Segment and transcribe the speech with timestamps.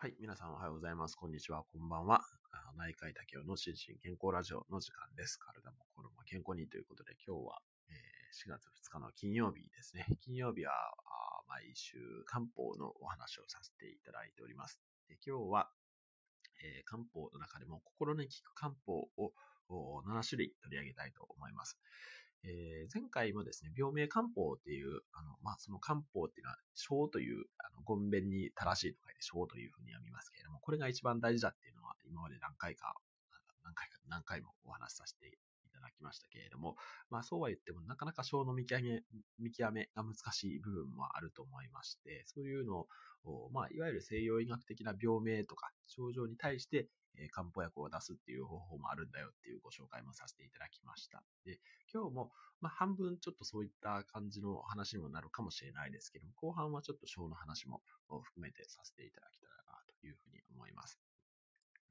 [0.00, 0.14] はい。
[0.20, 1.16] 皆さんおはようございます。
[1.16, 1.64] こんにちは。
[1.66, 2.22] こんばんは。
[2.78, 5.40] 内科医竹雄の心身健康ラジオの時間です。
[5.42, 7.58] 体も心も健康にということで、今日は、
[7.90, 7.98] え
[8.30, 10.06] 4月2日の金曜日ですね。
[10.22, 10.70] 金曜日は、
[11.48, 14.78] 毎週漢方のお話をさせていただいております。
[15.08, 15.68] で今日は、
[16.62, 19.34] え漢方の中でも心に効く漢方を
[20.06, 21.76] 7種類取り上げたいと思います。
[22.44, 32.94] えー前回もですね、病名漢方っていう、あの、まあ、その漢方っていうのは、小という、あの、ごんべんに正しいと書いて小というふうに読みますけれども、これが一番大事だっていうのは、今まで何回か、
[33.68, 35.30] 何回か、何回もお話しさせてい
[35.70, 36.76] ただきましたけれども、
[37.10, 39.02] まあ、そうは言っても、なかなか小の見極め、
[39.38, 42.86] 見極めが難しい部分もあると思いまして、そういうの
[43.24, 46.88] を、まあ、いわゆる西洋医学的な病名とか症状に対して、
[47.20, 51.24] え漢方薬を出すっていう方法もあるんだよっていうご紹介もさせていただきました。
[51.44, 51.58] で、
[51.92, 61.00] 今日も、まあ、半分ちょっとそういった感じの話にもなるかもしれないですけども、後半はちょっと小の話も含めてさせていただけたらなというふうに思います。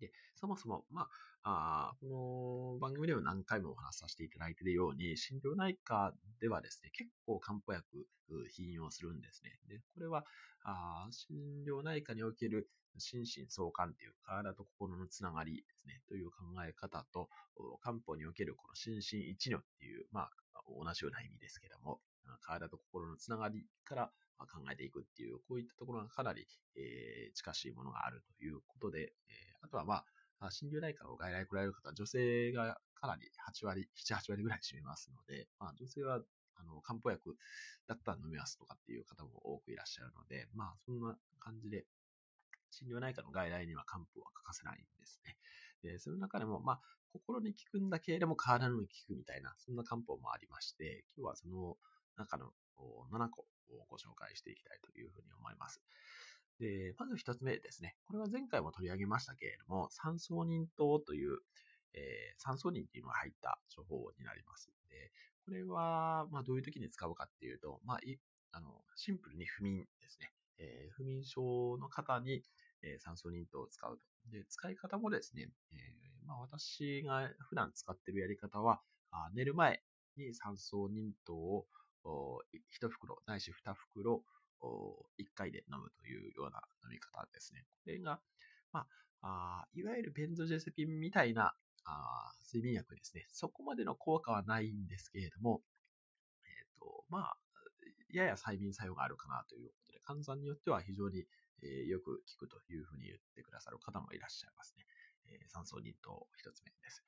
[0.00, 1.08] で、そもそも、ま
[1.42, 9.58] あ、あこの番組でも何回もお話しさせていただいているように、心療内科ではですね、結構漢方薬う引用するんですね。
[9.68, 10.24] で、これは、
[10.62, 11.36] あ心
[11.66, 16.36] 療内科における心身相関という体と心のつながりですね、という考
[16.66, 17.28] え方と、
[17.80, 20.30] 漢方におけるこの心身一如っていう、まあ、
[20.68, 22.00] 同じような意味ですけども、
[22.40, 29.12] 体と心のつながりから考えていくっていう、こういったところがかなり、えー近しいものがあるということで、
[29.74, 30.04] とはま
[30.38, 36.20] あ、心療内科を外来来られる方は女性がかなり8割、7、8割ぐらい占めますので、まあ女性は
[36.54, 37.34] あの漢方薬
[37.88, 41.84] だったら飲みますとかっていう方も多くいらっしゃるので、まあそんな感じで、
[42.70, 45.36] 心療内科の外来には漢方は欠かせないんですね。
[45.82, 46.80] で、その中でも、まあ、
[47.12, 51.76] 心に効くんだけれども体に効くみたいな、そんな漢方もありまして、今日はその
[52.16, 52.50] 中の
[53.12, 55.80] 7個をご紹介していきたいというふうに思います。
[56.60, 57.96] で、まず一つ目ですね。
[58.06, 61.38] これは前回も取り上げましたけれども、三層人糖という、
[61.94, 64.70] えー、三層人っていうのが入った処方になります。
[64.88, 65.10] で、
[65.44, 68.18] これは、まあ、どういう時に使うかっていうと、まあ、い
[68.52, 70.30] あのシンプルに不眠ですね。
[70.58, 72.42] えー不眠症の方に、
[72.82, 74.30] えー酸素忍糖を使うと。
[74.30, 79.82] で、使い方もですね、えーまあ、私が普段使っているやり方は、あ寝る前
[80.16, 81.66] に酸素忍糖を
[82.80, 84.22] 1袋ないし2袋
[84.62, 87.64] 1回で飲むというような飲み方ですね。
[87.84, 88.20] これが、
[88.72, 88.86] ま
[89.22, 91.54] あ、いわゆるベンゾジェセピンみたいな
[92.46, 93.26] 睡眠薬ですね。
[93.32, 95.62] そこまでの効果はないんですけれども、
[96.44, 97.36] えっ、と、まあ、
[98.12, 101.24] やや催眠作用があるかなということで、患者さんによっては非常に、
[101.62, 104.84] えーよく効くというふうに言ってくださる方もいらっしゃいますね。
[105.26, 107.02] えー酸素忍糖一つ目です。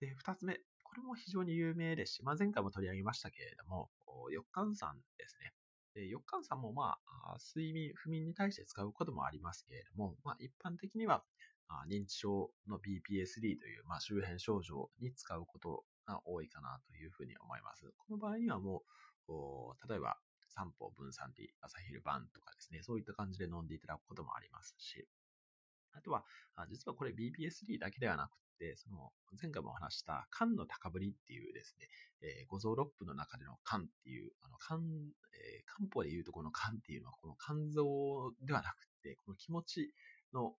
[0.00, 0.60] で、二つ目。
[0.82, 3.90] これも非常に有名ですし、まあ、前回も取り上げましたけれども、
[4.30, 5.52] 翼寒酸ですね。
[5.96, 11.24] で翼寒酸もまあ、睡眠、不眠に対して使うこともありますけれども、まあ、一般的には、
[11.68, 17.90] あ認知症の BPSD という、まあ、周辺症状に使うことが多いかなというふうに思います。
[17.96, 18.82] この場合にはも
[19.28, 20.18] う、例えば、
[20.48, 25.06] 三方分散で朝昼晩とかですね、そういった感じで飲んでいただくこともありますし、
[25.92, 26.24] あとは、
[26.70, 28.32] 実はこれ BPSD だけではなく、
[28.76, 31.88] その前回もお話した肝の高ぶりっていうですね、
[32.22, 34.80] えー五臓六腑の中での肝っていう、あの肝、
[35.34, 39.92] えー漢方でいうとこの肝っていうのはこの肝臓ではなくて、この気持ち
[40.32, 40.54] の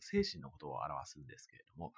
[0.00, 1.92] 精神のことを表すんですけれども、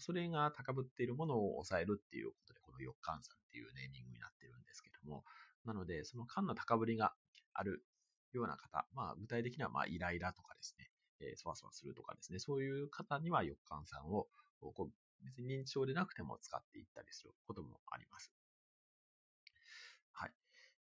[0.00, 5.24] それが高ぶっているものを抑えるっていうことで、この翼寒さんっていうネーミングになってるんですけども、
[5.64, 7.12] なので、その肝の高ぶりが
[7.54, 7.84] ある
[8.32, 14.26] ような方、まあ具体的にはまあイライラとかですね、えーそわそわするとかですね、そういう方には翼寒さんを
[14.62, 18.32] をこう別に認知症でなくても使っていったりすることもあります。
[20.12, 20.32] はい。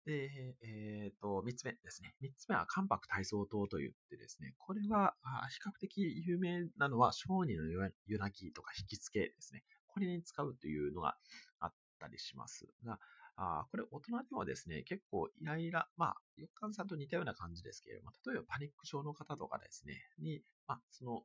[0.06, 2.16] で、えっ、と、三つ目ですね。
[2.22, 5.16] 三つ目は関白体操糖といってですね、これは
[5.50, 9.64] 比較的有名なのは小児の夜泣きとか引きつけですね。
[9.88, 11.16] これに使うというのが
[11.60, 13.00] あったりしますが、
[13.36, 21.24] あこれ大人でもですね、結構イライラ、まあ、翼寒さんと似たような感じですけれども、例えばパニック症の方とかですね、に、まあ、その、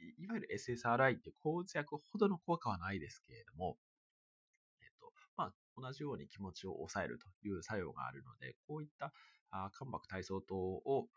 [0.00, 3.78] いわゆる SSRI って抗うつ薬ほどの効果はないですけれども、
[4.80, 9.12] えっと、まあ、同じように気持ちを抑えるという作用があるので、こういった
[9.50, 11.08] あー関白体操糖を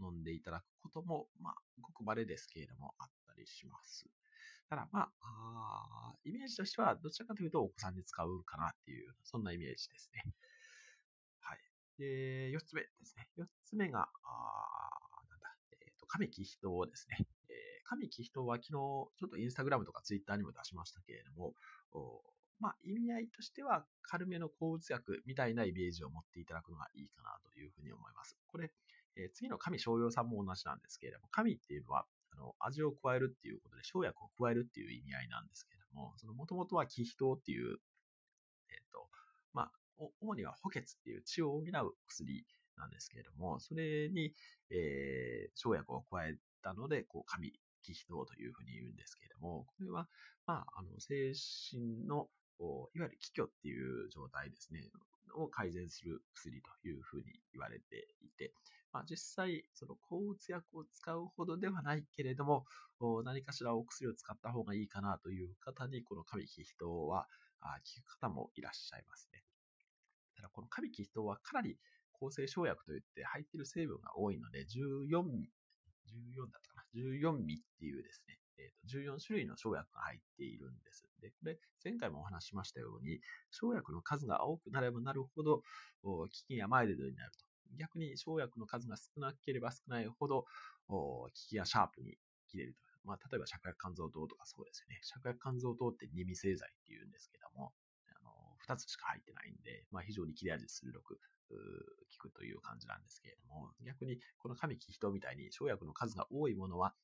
[0.00, 4.06] 飲んでいただくことも、まあ、ごく稀ですけれども、あったりします。
[4.68, 10.24] ただ、まあ、イメージとしては、どちらかというとお子さんに使うかなっていう、そんなイメージですね。
[11.40, 11.58] はい。
[11.98, 13.28] で、四つ目ですね。
[13.36, 14.08] 四つ目が、
[16.06, 17.26] と、神木人ですね。
[17.48, 21.54] えー神木人は昨日、ちょっとインスタグラムとかツイッターにも出しましたけれども、
[22.58, 28.36] まあ、意味合いとしては、軽めの抗うつ薬みたいなイメージを持っていただくのがいいかなというふうに思います。
[28.48, 28.70] これ、
[29.16, 37.76] えー、次の神商用さんも同じなんですけれども、神っていうのは、あの、味を加えるっていうことで、生薬を加えるっていう意味合いなんですけれども、その元々は気脾糖っていう、
[38.70, 39.08] えっ、ー、と、
[39.52, 39.72] まあ、
[40.20, 44.34] 主には補欠っていう血を補う薬なんですけれども、それに、
[44.70, 47.52] えー、生薬を加えたので、こう、神、
[47.82, 50.08] 気脾糖というふうに言うんですけれども、これは、
[50.46, 51.32] まあ、あの、精
[51.70, 52.28] 神の、
[52.58, 54.90] いわゆる気虚っていう状態ですね、
[55.34, 58.52] を改善する薬というふうに言われていて、
[58.92, 62.64] まあ、実際、その抗うつ薬を使うほどではないけれども、
[63.24, 67.26] 何かしらお薬を使った方がいいかなという方に、この神気脾糖は
[67.60, 67.68] 効
[68.04, 69.44] く方もいらっしゃいますね。
[70.34, 71.78] ただ、この神気脾糖はかなり
[72.18, 75.50] 抗生生薬といって入っている成分が多いので、14味、
[76.06, 81.04] 14だったかな、14味っていうですね、えー、と14種類の生薬が入っているんです。
[81.20, 83.20] で、これ、前回もお話しましたように、
[83.50, 85.62] 生薬の数が多くなればなるほど、
[86.02, 87.46] 効きがマイルドになると。
[87.78, 90.46] 逆に生薬の数が少なければ少ないほど、
[90.86, 92.16] 効きがシャープに
[92.48, 92.80] 切れると。
[93.04, 95.00] まあ、例えば、芍薬肝臓糖とかそうですよね。
[95.02, 97.72] 芍薬肝臓糖って二味製剤って言うんですけども、
[98.10, 101.85] あの、二つしか入ってないんで、まあ、非常に切れ味鋭く、効く
[102.36, 106.94] という感じなんですけれども、逆にこの神木人みたいに生薬の数が多いものは、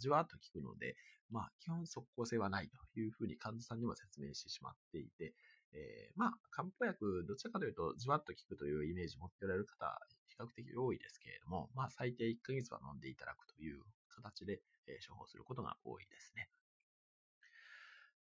[0.00, 0.96] じわっと効くので、
[1.30, 5.34] まあ、基本即効性はないというふうに患者さんにも説明してしまっていて、
[5.72, 9.98] えー、まあ、漢方薬、どちらかというと、じわっと効くというイメージを持っておられる方、
[10.28, 16.48] 比較的多いですけれども、まあ、最低1ヶ月は飲んでいただくという形で、えー、処方することが多いですね。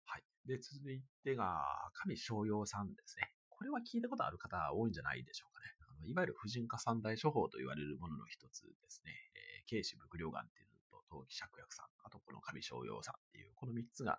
[0.07, 0.25] はい。
[0.47, 1.61] で、続いてが、
[1.95, 3.31] 神商用さんですね。
[3.51, 5.84] これは聞いたことある方多いんじゃないでしょうかね。
[6.05, 9.13] のいわゆる婦人科三大処方と言われるものの一つですね。
[9.35, 14.19] えー、軽視伏量眼っていうのと、陶器芍薬さん、あとこの神商用さんっていう、この三つが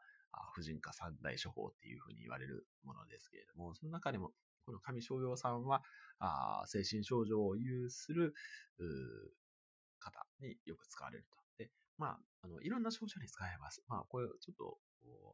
[0.53, 4.31] 婦人科三大処方っていうふうに言われるものですけれども、その中でも、
[4.65, 5.83] この神商用さんは、
[6.19, 8.33] あ精神症状を有する
[9.99, 11.44] 方によく使われると。
[11.97, 13.83] まあ、あの、いろんな症状に使えます。
[13.87, 14.77] まあ、これちょっと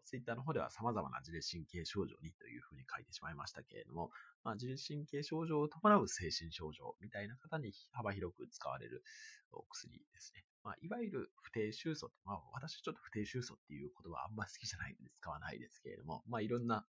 [0.06, 4.12] ツイッターの方では様々な自律神経症状にというふうに書いてしまいましたけれども、
[4.44, 9.04] まあ、自律神経症状を伴う精神症状みたいな方に幅広く使われる
[9.52, 10.44] お薬ですね。
[10.64, 16.86] まあ、いわゆる不定収素まあ、私ちょっと不定収素っていう言葉あんまり好きじゃないので使わないですけれども、まあ、いろんな、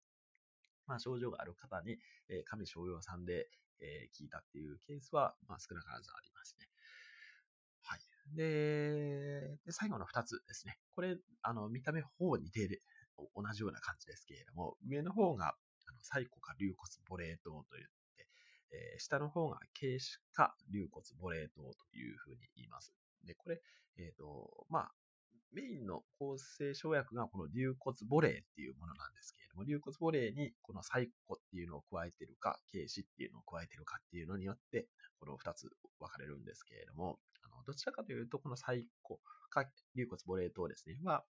[0.86, 1.98] まあ、症状がある方に、
[2.28, 3.48] えー、神商用さんで、
[3.80, 6.68] えー、聞いたっていうケースは、まあ、少なからずありますね。
[8.34, 10.78] で、で最後の2つですね。
[10.94, 12.82] これ、あの、見た目ほぼ似ている、
[13.34, 15.54] 同じような感じですけれども、上の方が、
[15.86, 17.84] あの、サイコか硫骨ボレー糖といっ
[18.16, 18.28] て、
[18.70, 22.92] えー、下の方が軽視か硫骨ボレー糖というふうに言います。
[23.24, 23.60] で、これ、
[23.98, 24.92] えっ、ー、と、まあ、
[25.52, 34.86] メインの構成生薬がこの硫骨ボレーっていうものなんですけれども、硫骨ボレーにこのサイコっていうのを加えてるか、軽視っていうのを加えてるかっていうのによって、
[35.18, 37.18] この2つ分かれるんですけれども、
[37.66, 39.20] どちらかというと、このサイコ
[39.50, 39.62] か
[39.96, 41.24] 硫骨ボレー糖ですね、は、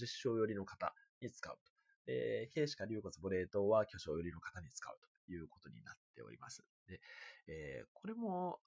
[0.00, 1.72] 実証寄りの方に使うと。
[2.06, 6.64] で、軽視か硫骨ボレー糖は巨匠寄りの方に使うということになっております。
[6.86, 7.00] で、
[7.48, 8.60] えー、これも、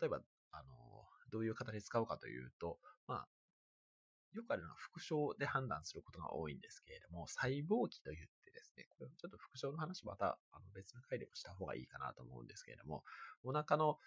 [0.00, 0.20] 例えば、
[0.52, 0.64] あの、
[1.30, 3.28] どういう方に使うかというと、まあ、
[4.32, 8.28] よくあるのは副症で判断することが多いんですけれども、細胞期といっ
[8.84, 13.04] ちょっと副症の話またあの別の回でもした方がいいかなと思うんですけれども、
[13.44, 13.98] お腹の、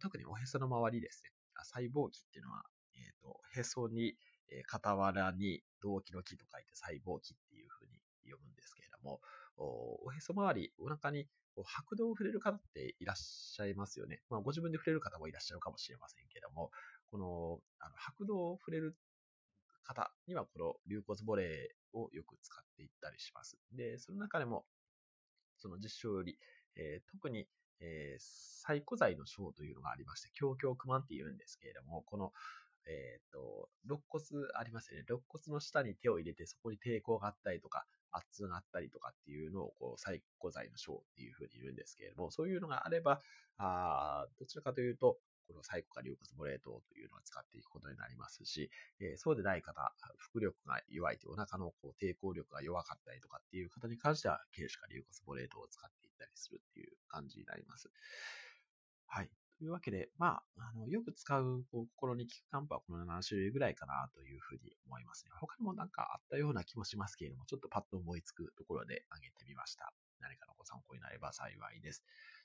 [0.00, 1.30] 特におへその周りですね、
[1.62, 2.64] 細胞期っていうのは、
[2.96, 4.14] え、ー、と、へそに、
[4.50, 9.20] えー、傍らに動機の木と書いて細胞期っていうふうに読むんですけれども、
[9.56, 11.28] おへそ周り、お腹に
[11.62, 14.20] 白道を触れる方っていらっしゃいますよね。
[14.28, 16.70] まあ、ご自分で触れる方もいらっしゃるかもしれませんけれども、
[17.10, 18.96] この、あの白道を触れる
[19.84, 23.56] 方には、この流骨ボレーをよく使っていったりします。
[23.72, 24.64] で、その中でも、
[25.58, 26.38] その実証より、
[26.76, 27.46] えー、特に、
[27.80, 32.32] えー、最古材の章というのがありまして、強強苦満って言うんですけれども、この、
[32.86, 34.24] えっ、ー、と、肋骨
[34.54, 35.04] ありますよね。
[35.08, 43.20] 肋骨の下に手を入れて、そこに抵抗があったりとか、圧があったりとかっていうのを、こう、最古材の章っていうふうに言うんですけれども、そういうのがあれば、
[43.56, 48.70] あどちらかというと、このサイコか硫骨ボレートというのを使っていくことになりますし、
[49.00, 49.94] え、そうでない方、
[50.32, 57.90] 腹力が弱いとお腹のこう抵抗力が弱かったりとかっていう方に関しては、軽視か硫骨ボレートを使っていったりするっていう感じになります。
[59.06, 59.30] はい。
[59.58, 65.30] というわけで、まあ、あの、よく使う、こう、心に効く漢方はこの7種類ぐらいかなというふうに思いますね。
[65.38, 69.94] 他にもなんかあったような気もしますけれども、ちょっとパッと思いつくところで挙げてみました。
[70.20, 72.02] 何かのご参考になれば幸いです。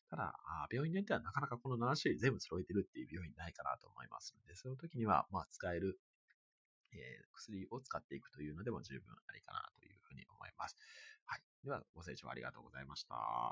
[0.09, 0.33] ただ、
[0.71, 5.99] 病院によってはなかなかこの7種類全部揃えてるっていう病院ないかなと思いますので、その時には、まあ、使える、
[6.91, 6.99] えー、
[7.33, 10.75] 薬を使っていくというのでも十分ありかなというふうに思います。
[11.25, 11.41] はい。
[11.63, 13.15] では、ご清聴ありがとうございました。